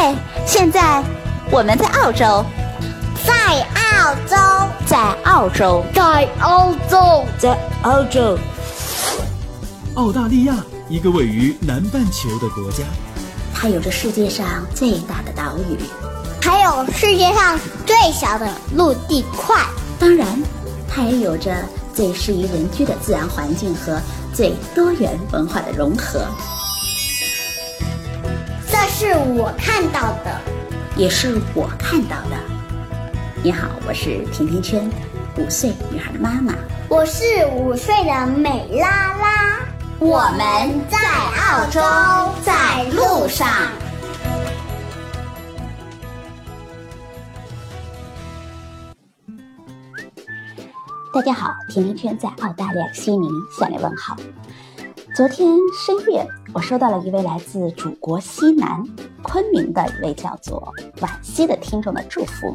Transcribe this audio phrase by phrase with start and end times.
[0.00, 0.16] 耶！
[0.46, 1.02] 现在
[1.50, 2.44] 我们在澳洲，
[3.26, 4.36] 在澳洲，
[4.86, 8.38] 在澳洲，在澳洲，在澳洲。
[9.96, 10.54] 澳大利亚，
[10.88, 12.84] 一个位于南半球的国家，
[13.54, 15.78] 它有着世界上最大的岛屿，
[16.40, 19.56] 还有世界上最小的陆地块。
[19.98, 20.26] 当然，
[20.88, 21.54] 它也有着
[21.92, 24.00] 最适宜人居的自然环境和
[24.32, 26.24] 最多元文化的融合。
[29.00, 30.40] 这是我看到的，
[30.94, 32.36] 也是我看到的。
[33.42, 34.90] 你好，我是甜甜圈，
[35.38, 36.52] 五岁女孩的妈妈。
[36.86, 39.60] 我是五岁的美拉拉。
[40.00, 41.80] 我们在澳洲，
[42.42, 43.48] 在路上。
[51.14, 53.26] 大家好，甜甜圈在澳大利亚悉尼
[53.58, 54.14] 向你问好。
[55.14, 56.24] 昨天深夜，
[56.54, 58.82] 我收到了一位来自祖国西南
[59.22, 62.54] 昆明的一位叫做惋惜的听众的祝福。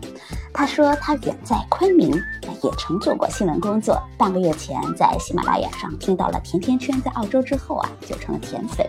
[0.53, 4.01] 他说他远在昆明，也曾做过新闻工作。
[4.17, 8.87] 半个月前在喜马拉雅上听到了甜甜圈在澳洲之后啊，就成了甜粉。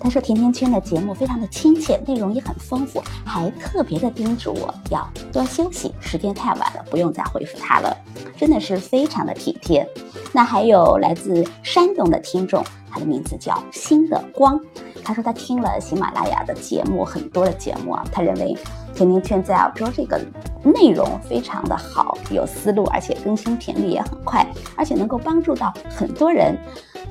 [0.00, 5.92] 他说甜甜圈的节目非常的亲切，内容也很丰富，还特别的叮嘱我要多休息。
[6.00, 7.96] 时间太晚了，不用再回复他了，
[8.36, 9.86] 真的是非常的体贴。
[10.32, 14.60] 那还有来自山东的听众，他的名字叫新的光。
[15.02, 18.56] 他说他听了喜马拉雅的节目很多的节目啊，他认为
[18.94, 20.20] 甜甜圈在澳洲这个
[20.62, 26.56] 内容非常的好，有思路，而且更新频率也很快，而且能够帮助到很多人。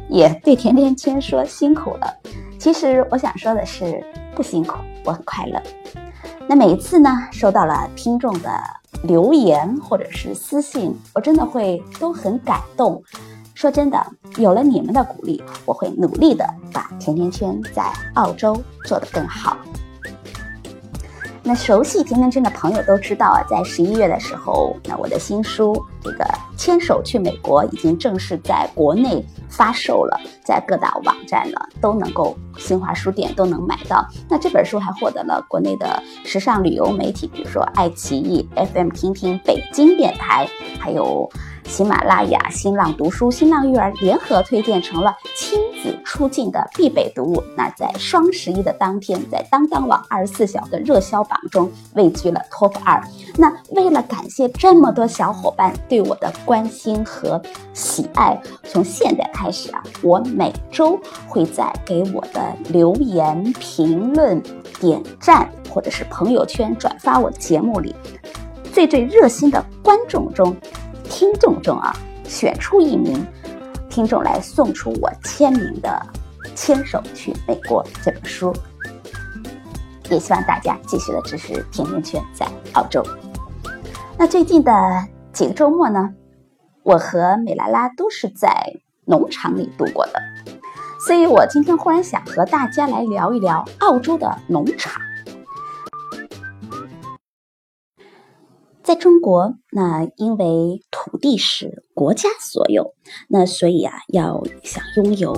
[0.09, 2.17] 也对甜甜圈说辛苦了。
[2.67, 4.03] 其实我想说的是，
[4.35, 5.63] 不辛苦，我很快乐。
[6.49, 8.61] 那每一次呢，收到了听众的
[9.03, 13.01] 留言或者是私信，我真的会都很感动。
[13.53, 19.55] 说真的，有了你们的鼓励，我会努力的把甜甜圈在澳洲做得更好。
[21.47, 26.25] 那熟悉甜甜圈的朋友都知道啊，在十一月的时候，那我的新书这个
[26.57, 34.05] 《牵手去美国》已经正式在国内发售了，在各大网站呢都能够，新华书店都能买到。
[34.29, 40.45] 那这本书还获得了国内的时尚旅游媒体，比如说爱奇艺、FM 听听、北京电台，
[40.77, 41.31] 还有。
[41.67, 47.43] 喜马拉雅、新浪读书、新浪育儿联合推荐成了亲子出境的必备读物。
[47.55, 52.99] 那在双十一的当天，在当当网二十四小的热销榜中位居了 TOP 二。
[53.35, 57.39] 那为了感谢这么多小伙伴对我的关心和
[57.73, 64.41] 喜爱，从现在开始啊，我每周会在给我的留言、评论、
[64.79, 67.93] 点赞或者是朋友圈转发我的节目里
[68.73, 70.55] 最最热心的观众中。
[71.17, 71.91] 听众中啊，
[72.25, 73.25] 选出一名
[73.89, 75.99] 听众来送出我签名的
[76.53, 78.53] 《牵手去美国》这本书，
[80.11, 83.03] 也希望大家继续的支持甜甜圈在澳洲。
[84.15, 84.71] 那最近的
[85.33, 86.13] 几个周末呢，
[86.83, 88.51] 我和美拉拉都是在
[89.05, 90.21] 农场里度过的，
[91.03, 95.01] 所以我今天忽然想和大家来聊一聊澳洲的农场。
[99.27, 102.93] 国，那因为土地是国家所有，
[103.27, 105.35] 那所以啊，要想拥有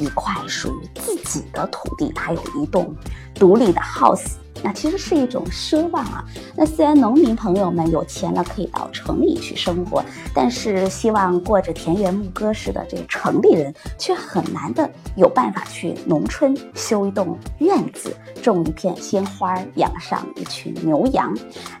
[0.00, 2.92] 一块属于自己的土地，还有一栋
[3.36, 4.32] 独立的 house。
[4.60, 6.24] 那其实是一种奢望啊。
[6.56, 18.12] 那虽然农民朋友们有钱了可以到城里去生活，但是希望过着田园牧歌式的这个城里人却很难的有办法去农村修一栋院子，
[18.42, 21.32] 种一片鲜花，养上一群牛羊。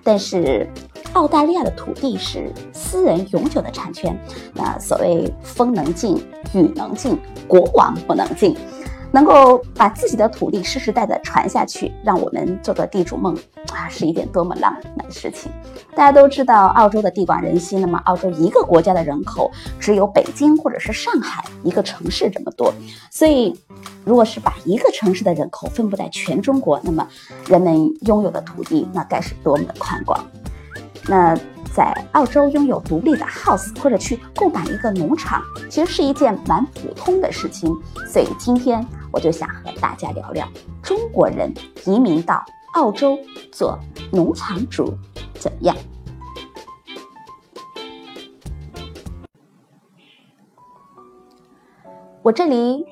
[0.04, 0.64] 但是
[1.14, 4.16] 澳大利亚的土地是私人永久的产权，
[4.54, 6.16] 那所谓风能进，
[6.54, 8.56] 雨能进，国王不能进。
[9.10, 13.34] 能够把自己的土地世世代代传下去，让我们做个地主梦
[13.72, 15.50] 啊，是一件多么浪漫的事情！
[15.96, 22.70] 大家都知道，澳洲的地广人稀，那么澳洲一个国家的人口只有北京或者是上海一个城市这么多，
[23.10, 23.58] 所以
[24.04, 27.08] 如果是把一个城市的人口分布在全中国，那么
[27.46, 30.22] 人们拥有的土地那该是多么的宽广！
[31.08, 31.38] 那。
[31.70, 35.40] 在澳洲拥有独立的 house，或者去购买一个农场，
[35.70, 37.72] 其实是一件蛮普通的事情。
[38.04, 40.48] 所以今天我就想和大家聊聊
[40.82, 42.44] 中国人移民到
[42.74, 43.16] 澳洲
[43.52, 43.78] 做
[44.10, 44.92] 农场主
[45.34, 45.76] 怎么样。
[52.22, 52.84] 我这里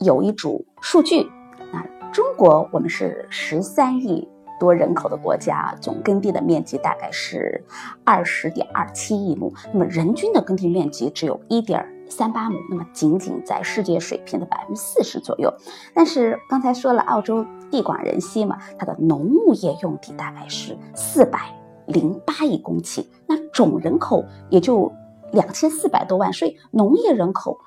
[0.00, 1.30] 有一组数据，
[1.72, 1.80] 那
[2.10, 4.31] 中国我们是十三亿。
[4.62, 7.60] 多人口的国家，总耕地的面积大概是
[8.04, 15.52] 二十点二七亿亩，那么人均的耕地面积只有一点三八亩，那么仅仅在世界水平的百分之四十左右。
[15.92, 21.40] 但是刚才说了，澳洲地广人稀嘛，它的农牧业用地大概是四百
[21.86, 24.92] 零八亿公顷，那总人口也就
[25.32, 27.58] 两千四百多万，所以农业人口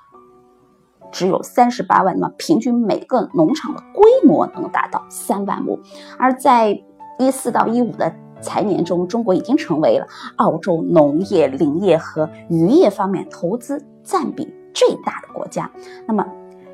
[1.16, 5.80] 只有三十八万，那么平均每个农场的规模能达到三万亩，
[6.20, 6.78] 而在
[7.18, 15.72] 一四到一五的财年中，中国已经成为了澳洲农业、林业和渔业方面投资占比最大的国家。
[16.06, 16.28] 那么，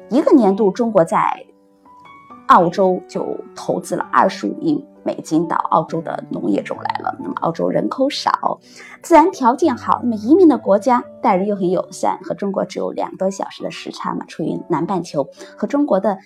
[0.10, 1.46] 一个年度中国在
[2.48, 7.16] 澳洲就投资了二十五亿美金到澳洲的农业中来了。
[7.20, 8.60] 那么，澳洲人口少，
[9.02, 15.28] 自然条件好，那么移民的国家，待人又很友善，和中国只有两个小时的时差嘛，处于南半球，
[15.58, 16.18] 和中国的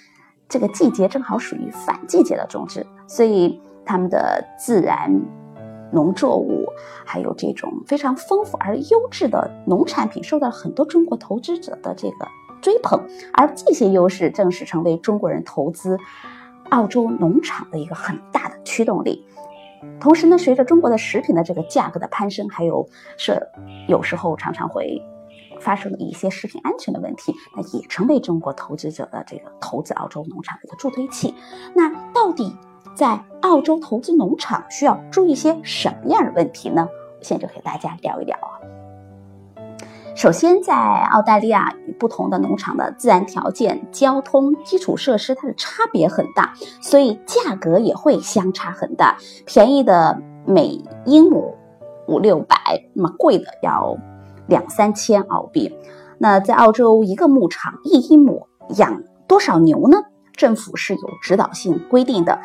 [0.48, 3.62] 这个季节正好属于反季节的种植，所以。
[3.88, 5.22] 他们的自然
[5.92, 6.66] 农作物，
[7.06, 12.28] 还有这种非常丰富而优质的农产品，受到了很多中国投资者的这个
[12.64, 13.00] 追捧。
[13.32, 16.00] 而这些优势正是成为中国人投资
[16.70, 19.26] 澳洲农场的一个很大的驱动力。
[20.00, 23.42] 同时呢，随着中国的食品的这个价格的攀升，还有是
[23.88, 25.02] 有时候常常会
[25.60, 31.34] 发生的一些食品安全的问题，那也成为中国投资者的这个投资澳洲农场的一个助推器。
[31.76, 32.56] 那到底？
[32.96, 36.88] 在澳洲投资农场需要注意些什么样的问题呢？
[37.20, 38.56] 现在就和大家聊一聊啊。
[40.16, 40.74] 首先，在
[41.12, 49.18] 澳大利亚与不同的农场的自然条件、交通基础设施，它的差别很大，所以价格也会相差很大。
[49.46, 50.18] 便宜的
[50.48, 51.54] 每英亩
[52.08, 52.56] 五六百，
[52.94, 53.98] 那么贵的要
[54.48, 55.78] 两三千澳币。
[56.18, 58.48] 那在澳洲，一个牧场一英亩
[58.78, 59.98] 养多少牛呢？
[60.32, 62.40] 政府是有指导性规定的。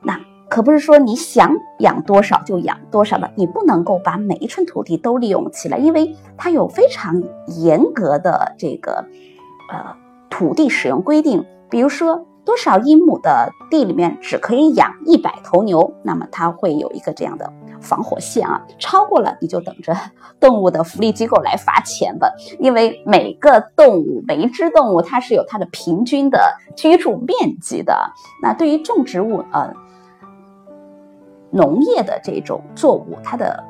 [0.00, 0.18] 那
[0.52, 9.02] 可不是说你想养多少就养多少的，你不能够把每一寸土地都利用起来，因为它有非常严格的这个
[9.72, 9.96] 呃
[10.28, 11.42] 土地使用规定。
[11.70, 17.50] 比如说多少英亩的地里面只可以养一百头牛，那么它会有一个这样的
[17.80, 19.96] 防火线啊，超过了你就等着
[20.38, 22.30] 动物的福利机构来罚钱吧。
[22.58, 28.12] 因为每个动物每一只动物它是有它的平均的居住面积的。
[28.42, 29.72] 那对于种植物呃。
[31.52, 33.62] 农业的这种作物，它的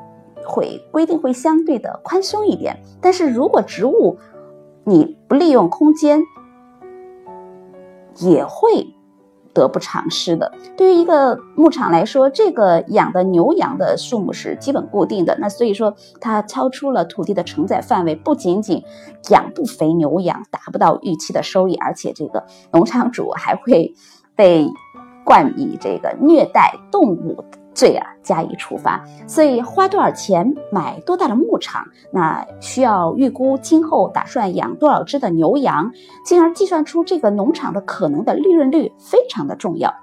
[0.45, 4.17] 会规定会相对的宽松一点，但是如果植物
[4.85, 6.21] 你不利用空间，
[8.17, 8.93] 也会
[9.53, 10.51] 得不偿失的。
[10.75, 18.83] 对于一个牧场来说，这个养的牛羊的数目是基本固定的，那所以说它超出了土地的承载范围，不仅仅
[19.29, 23.93] 养不肥牛羊达不到预期的收益，而且这个农场主还会
[24.35, 24.67] 被
[25.23, 27.43] 冠以这个虐待动物。
[27.73, 29.03] 罪啊，加以处罚。
[29.27, 35.91] 所以花多少钱买多大的牧场，那需要预估今后打算养多少只的牛羊，
[36.25, 39.93] 进而计算出这个农场的可能的利润率，非常的重要。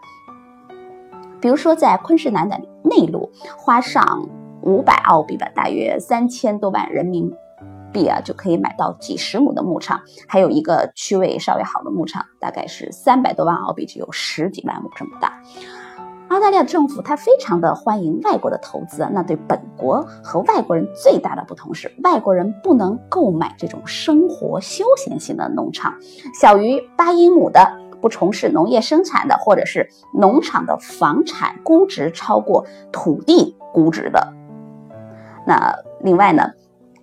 [1.41, 4.29] 比如说在昆士兰的内陆，花上
[4.63, 7.33] 五百澳币吧，大约三千多万人民
[7.93, 9.99] 币啊，就可以买到几十亩的牧场。
[10.29, 15.41] 还有一个区位稍微好的牧场，大概是三百多万澳币，就有十几万亩这么大。
[16.31, 25.93] 澳大利亚政府它非常的欢迎外国的投资，那对本国和外国人最大的不同是，外国人不能购买这种生活休闲型的农场，
[26.33, 27.61] 小于八英亩的，
[28.01, 34.33] 不从事农业生产的，或者是农场的房产估值超过土地估值的。
[35.45, 36.53] 那另外呢，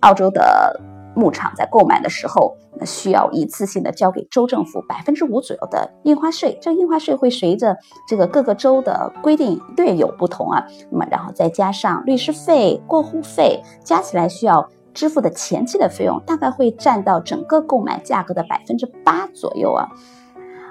[0.00, 0.80] 澳洲的。
[1.18, 6.56] 牧场在购买的时候，那需要一次性的交给州政府百分之五左右的印花税。
[6.62, 7.76] 这印花税会随着
[8.08, 10.64] 这个各个州的规定略有不同啊。
[10.92, 19.88] 那么，然后再加上律师费、过户费，加起来需要支付的前期的费用，大概会占到整个购买价格的百分之八左右啊。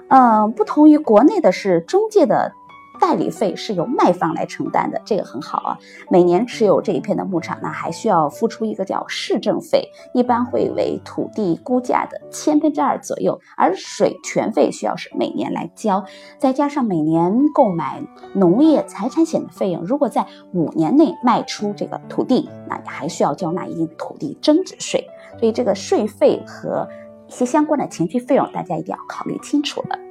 [0.07, 2.53] 嗯，不同于国内的是中介的。
[2.99, 5.77] 代理费是由卖方来承担的，这个很好啊。
[6.09, 13.39] 每年持有这一片的牧场呢，还需要付出一个叫市政费，一般会为土地估价的千分之二左右。
[13.55, 16.03] 而水权费需要是每年来交，
[16.37, 18.01] 再加上每年购买
[18.33, 19.83] 农业财产险的费用。
[19.83, 25.03] 如果在五年内卖出这个土地，那你还需要交纳一定土地增值税。
[25.39, 26.87] 所以这个税费和
[27.27, 30.06] 一些相关的前期费用，大家一定要考虑清楚了。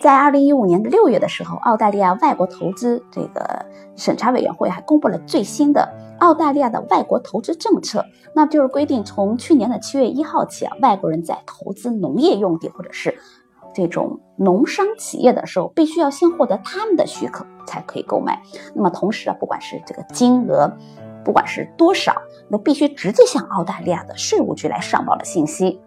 [0.00, 5.88] 在二零一五年的六月的时候，澳大利亚外国投资这个审查委员会还公布了最新的
[6.20, 13.18] 澳大利亚的外国投资政策，那就是规定从去年的七月一号起啊，外国人在投资农业用地或者是
[13.74, 18.40] 这种农商企业的时候，必须要先获得他们的许可才可以购买。
[18.74, 20.72] 那么同时啊，不管是这个金额，
[21.24, 22.14] 不管是多少，
[22.48, 25.80] 那必须直接向澳大利亚的税务局来上报的信息。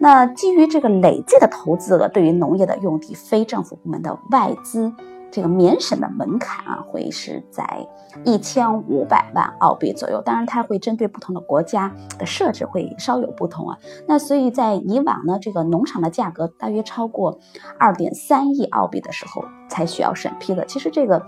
[0.00, 4.92] 那基于这个累计的投资额，对于农业的用地，非政府部门的外资。
[5.32, 7.86] 这个免审的门槛啊，会是在
[8.24, 10.20] 一千五百万澳币左右。
[10.22, 13.78] 当然，它会针对不同的国家的设置会稍有不同啊。
[14.08, 17.38] 那所以在以往呢，这个农场的价格大约超过
[17.78, 20.64] 二点三亿澳币的时候才需要审批的。
[20.64, 21.24] 其实这个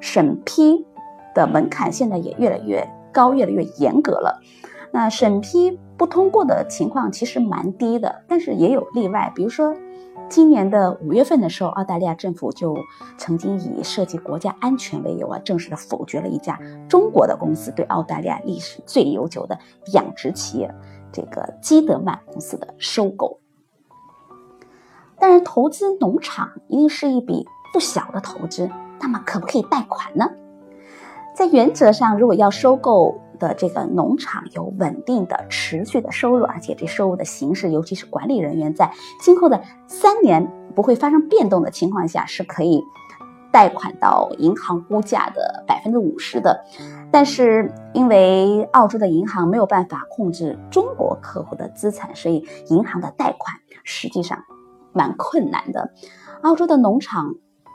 [0.00, 0.84] 审批
[1.32, 4.40] 的门槛现在也越来越高，越来越严格了。
[4.94, 9.74] 那审批不通过的情况其实蛮低的，但是也有例外，比如说。
[10.26, 12.74] 今年的五月份的时候，澳大利亚政府就
[13.18, 16.58] 曾经以涉及国家安全为由啊，正式的否决了一家
[16.88, 19.58] 中国的公司对澳大利亚历史最悠久的
[19.92, 20.72] 养殖企业
[21.12, 23.38] 这个基德曼公司的收购。
[25.18, 28.70] 当然，投资农场一定是一笔不小的投资，
[29.00, 30.30] 那么可不可以贷款呢？
[31.34, 33.20] 在原则上，如果要收购。
[33.38, 42.82] 的这个农场有稳定的、持续的收入，而且这收入的形式，尤其是管理人员在今后的三年不会发生变动的情况下，是可以
[43.52, 46.64] 贷款到银行估价的百分之五十的。
[47.10, 54.38] 但是因为澳洲的银行没有办法控制中国客户的资产，所以银行的贷款实际上
[54.92, 55.92] 蛮困难的。
[56.42, 57.34] 澳洲的农场。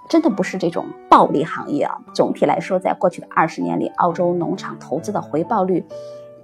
[0.09, 1.95] 真的不是这种暴利行业啊！
[2.15, 5.85] 总体来说，在过去的二十年里，澳洲农场投资的回报率，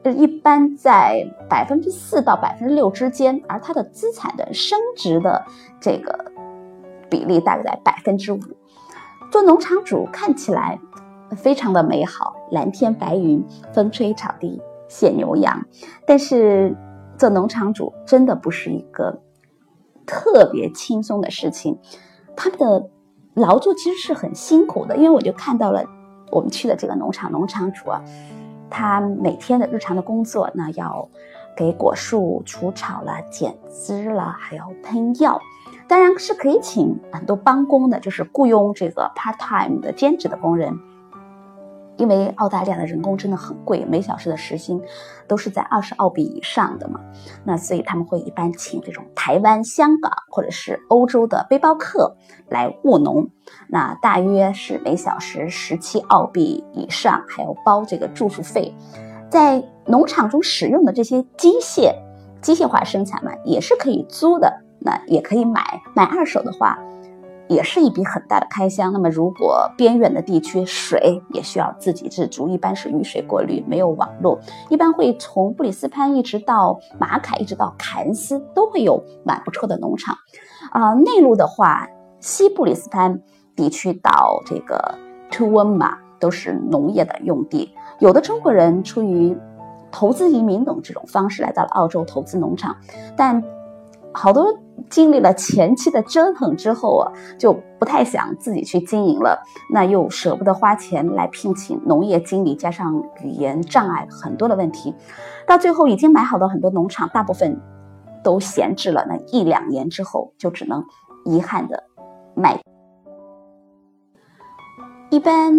[0.04, 5.44] 一般在百分之四到百分之六之间，而它的资产的升值的
[5.82, 6.32] 这个
[7.10, 8.40] 比例大概在百分之五。
[9.32, 10.80] 做农场主看起来
[11.36, 13.44] 非常的美好，蓝天白云，
[13.74, 15.66] 风吹草低见牛羊，
[16.06, 16.78] 但是
[17.18, 19.24] 做农场主真的不是一个
[20.06, 21.80] 特别轻松的事情，
[22.36, 22.90] 他们的。
[23.36, 25.86] 劳作其实是很辛苦的，因为我就看到了
[26.32, 28.02] 我们去的这个农场，农场主啊，
[28.70, 31.08] 他每天的日常的工作，那要
[31.56, 35.40] 给果树除草了、剪枝了，还要喷药，
[35.88, 40.80] 当然是可以请很多帮工的，就是雇佣这个 part time 的兼职的工人。
[41.98, 44.82] 因为澳大利亚的人工真的很贵，每小时的时薪
[45.28, 47.00] 都是在二十澳币以上的嘛，
[47.44, 52.18] 那所以他们会一般请这种台湾、香港或者是欧洲的背包客
[52.50, 53.30] 来务农，
[53.70, 58.76] 那大约是每小时十七澳币以上，还要包这个住宿费。
[59.30, 61.94] 在农场中使用的这些机械，
[62.42, 66.78] 机械化生产嘛，也是可以租的，那也可以买，买二手的话。
[67.48, 68.90] 也是一笔很大的开销。
[68.92, 80.16] 那么，如果边远的地区水也需要自给自足，一般是雨水过滤，没有网络，一般会从布里斯潘一直到马凯，一直到凯恩斯，都会有蛮不错的农场。
[80.72, 81.88] 啊，内陆的话，
[82.20, 83.22] 西布里斯潘
[83.56, 84.96] 地区到这个
[85.30, 87.74] 图温马都是农业的用地。
[88.00, 89.38] 有的中国人出于
[89.92, 92.76] 投资移民等这种方式来到了澳洲投资农场，
[93.16, 93.44] 但
[94.12, 94.58] 好多。
[94.90, 99.42] 经历了前期的折腾之后啊，就不太想自己去经营了。
[99.74, 104.94] 那又舍不得花钱来聘请农业经理，加上语言障碍很多的问题，
[105.48, 107.60] 到最后已经买好的很多农场，大部分
[108.24, 109.06] 都闲置了。
[109.08, 110.86] 那一两年之后，就只能
[111.26, 111.84] 遗憾的
[112.36, 112.60] 卖。
[115.10, 115.54] 一般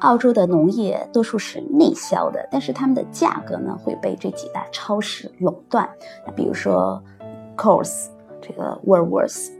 [0.00, 5.88] 澳洲的农业多数是内销的，但是他们的价格呢会被这几大超市垄断。
[6.36, 7.02] 比如说
[7.56, 8.08] Coles。
[8.40, 9.50] 这个 Woolworths，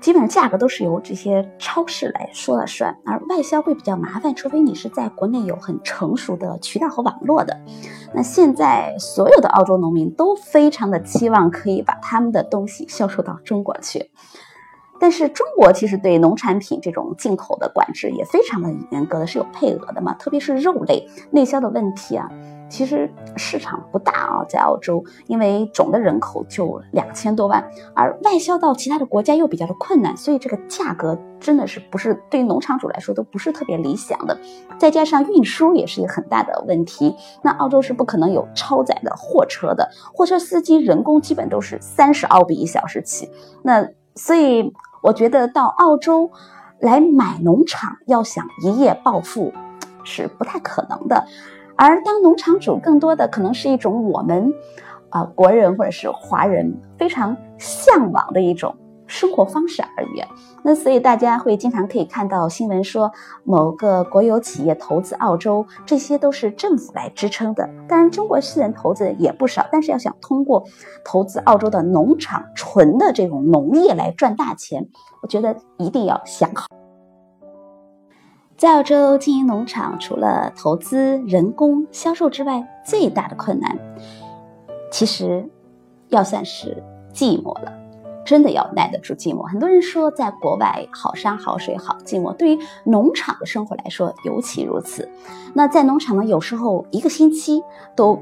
[0.00, 7.58] 基本上价格都是由这些超市来说了算，而外销会比较麻烦，除非你是在国内有很成熟的渠道和网络的。
[8.14, 14.10] 那现在所有的澳洲农民都非常的期望可以把他们的东西销售到中国去，
[14.98, 22.28] 但是中国其实对农产品这种进口的管制也非常的严格的，是有配额的嘛，特别是肉类内销的问题啊。
[22.68, 34.36] 其实市场不大啊，在澳洲，因为总的人口就两千多万，而外销到其他的国家又比较的困难，所以这个价格真的是不是对于农场主来说都不是特别理想的。
[34.78, 43.30] 再加上运输也是一个很大的问题，那澳洲是不可能有超载的货车的，货车司机人工基本都是三十澳币一小时起，
[43.62, 44.72] 那所以
[45.02, 46.30] 我觉得到澳洲
[46.80, 49.52] 来买农场，要想一夜暴富
[50.04, 51.26] 是不太可能的。
[51.76, 54.52] 而当农场主更多的可能是一种我们，
[55.10, 58.76] 啊国人或者是华人非常向往的一种
[59.06, 60.22] 生活方式而已。
[60.62, 63.12] 那所以大家会经常可以看到新闻说
[63.44, 67.68] 某个国有企业投资澳洲，这些都是政府来支撑的。
[67.88, 70.64] 当然中国私人投资也不少，但是要想通过
[71.04, 74.88] 投资澳洲的农场纯的这种农业来赚大钱，
[75.22, 76.66] 我觉得一定要想好。
[78.56, 83.78] 在澳洲经营农场，除了投资、人工、销售之外，最大的困难，
[84.90, 85.48] 其实
[86.08, 86.82] 要算是
[87.12, 87.85] 寂寞了。
[88.26, 89.44] 真的要耐得住寂寞。
[89.44, 95.08] 很多人说，在国外好山好水好寂寞，对于农场的生活来说尤其如此。
[95.54, 97.62] 那在农场呢，有时候一个星期
[97.94, 98.20] 都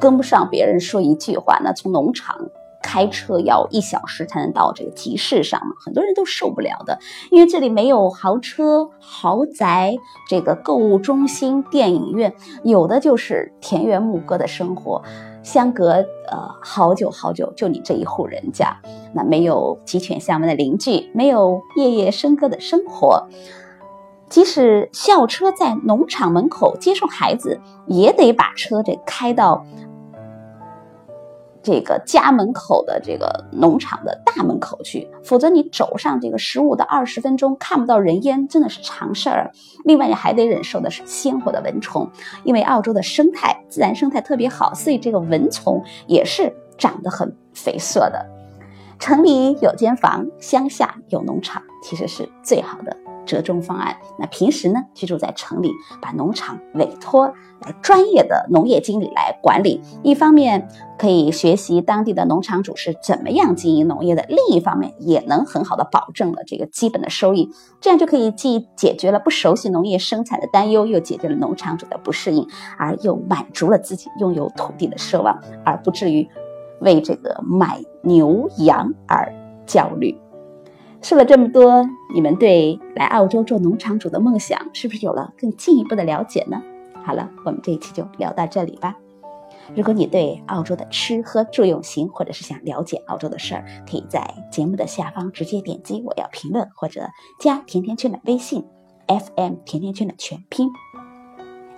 [0.00, 1.58] 跟不上别人说一句话。
[1.62, 2.36] 那从农场
[2.82, 6.98] 开车要一小时才能到这个集市上嘛，很多人都受不了的，
[7.30, 9.94] 因为这里没有豪车、豪宅、
[10.28, 15.02] 这个购物中心、电影院，有的就是田园牧歌的生活。
[15.44, 15.90] 相隔
[16.28, 18.76] 呃好久好久，就你这一户人家，
[19.14, 23.28] 那没有鸡犬相闻的邻居，没有夜夜笙歌的生活，
[24.28, 29.64] 即使校车在农场门口接送孩子，也得把车这开到。
[31.64, 39.50] 这个家门口的这个农场的大门口去，否则你走上这个十五到二十分钟看不到人烟，真的是常事儿。
[39.84, 42.08] 另外，你还得忍受的是鲜活的蚊虫，
[42.44, 48.24] 因为澳洲的生态自然生态特别好，所以这个蚊虫也是长得很肥硕的。
[48.98, 52.96] 城里有间房，乡下有农场，其实是最好的。
[53.24, 53.96] 折中方案。
[54.18, 57.26] 那平时呢，居住在城里，把农场委托
[57.60, 59.80] 来专业的农业经理来管理。
[60.02, 67.50] 一方面可以学习当地的农场主是怎么样经营农业的，另一方面也能很好的保证了这个基本的收益。
[67.80, 72.46] 这样就可以既解决了不熟悉农业生产的担忧，又解决了农场主的不适应，
[72.78, 76.28] 而又满足了自己拥有土地的奢望，而不至于
[76.80, 79.32] 为这个买牛羊而
[79.66, 80.16] 焦虑。
[81.04, 86.62] 说了这么多，你们对来澳洲做农场主的梦想是不是有了更进一步的了解呢？
[87.04, 88.96] 好了，我们这一期就聊到这里吧。
[89.76, 97.06] 如果你对澳洲的吃喝住用行，或者是想了解澳洲的事儿，可以在节目的下方直接点击我要评论，或者
[97.38, 98.64] 加甜甜圈的微信
[99.06, 100.70] ，FM 甜甜圈的全拼。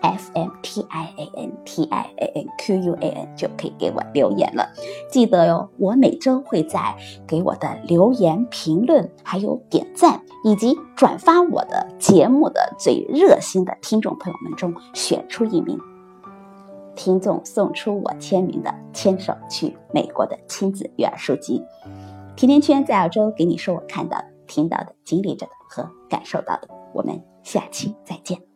[0.07, 4.69] F m t i a n t i a n q u a n 就可以给我留言了。
[5.11, 6.97] 记得哟，我每周会在
[7.27, 15.79] 给我的留言、评论、还有点赞以及转发我的节目的最热心的听众朋友们中选出一名
[16.95, 21.63] 听众，送出我签名的《牵手去美国》的亲子育儿书籍。
[22.37, 26.69] 甜甜圈在澳洲给你说我看到的、听到的、经历着的和感受到的。
[26.95, 28.56] 我们下期再见。